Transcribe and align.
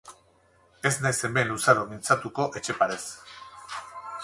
Ez 0.89 0.91
naiz 1.03 1.19
hemen 1.29 1.51
luzaro 1.51 1.85
mintzatuko 1.93 2.49
Etxeparez. 2.61 3.01